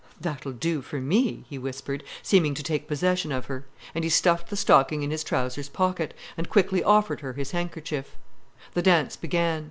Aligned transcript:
"That'll 0.19 0.51
do 0.53 0.81
for 0.81 0.99
me," 0.99 1.45
he 1.47 1.59
whispered—seeming 1.59 2.55
to 2.55 2.63
take 2.63 2.87
possession 2.87 3.31
of 3.31 3.45
her. 3.45 3.65
And 3.93 4.03
he 4.03 4.09
stuffed 4.09 4.49
the 4.49 4.55
stocking 4.57 5.03
in 5.03 5.11
his 5.11 5.23
trousers 5.23 5.69
pocket, 5.69 6.15
and 6.35 6.49
quickly 6.49 6.83
offered 6.83 7.19
her 7.21 7.33
his 7.33 7.51
handkerchief. 7.51 8.15
The 8.73 8.81
dance 8.81 9.15
began. 9.15 9.59